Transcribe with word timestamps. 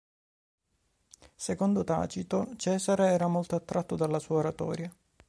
Secondo 1.35 1.83
Tacito, 1.83 2.49
Cesare 2.57 3.09
era 3.11 3.27
molto 3.27 3.55
attratto 3.55 3.95
dalla 3.95 4.17
sua 4.17 4.37
oratoria. 4.37 4.91